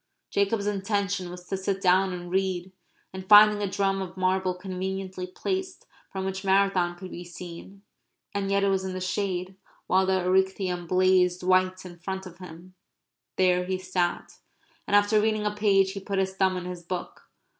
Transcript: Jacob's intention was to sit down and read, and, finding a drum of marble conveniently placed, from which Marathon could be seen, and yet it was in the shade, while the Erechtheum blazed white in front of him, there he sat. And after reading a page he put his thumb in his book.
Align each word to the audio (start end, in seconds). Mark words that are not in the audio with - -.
Jacob's 0.31 0.65
intention 0.65 1.29
was 1.29 1.45
to 1.47 1.55
sit 1.55 1.79
down 1.79 2.11
and 2.11 2.31
read, 2.31 2.71
and, 3.13 3.29
finding 3.29 3.61
a 3.61 3.69
drum 3.69 4.01
of 4.01 4.17
marble 4.17 4.55
conveniently 4.55 5.27
placed, 5.27 5.85
from 6.11 6.25
which 6.25 6.43
Marathon 6.43 6.97
could 6.97 7.11
be 7.11 7.23
seen, 7.23 7.83
and 8.33 8.49
yet 8.49 8.63
it 8.63 8.69
was 8.69 8.83
in 8.83 8.93
the 8.93 8.99
shade, 8.99 9.53
while 9.85 10.07
the 10.07 10.19
Erechtheum 10.23 10.87
blazed 10.87 11.43
white 11.43 11.85
in 11.85 11.99
front 11.99 12.25
of 12.25 12.39
him, 12.39 12.73
there 13.35 13.63
he 13.65 13.77
sat. 13.77 14.39
And 14.87 14.95
after 14.95 15.21
reading 15.21 15.45
a 15.45 15.51
page 15.53 15.91
he 15.91 15.99
put 15.99 16.17
his 16.17 16.33
thumb 16.33 16.57
in 16.57 16.65
his 16.65 16.81
book. 16.81 17.29